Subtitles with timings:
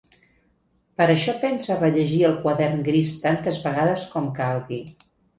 [1.01, 4.81] Per això pensa rellegir el quadern gris tantes vegades com calgui.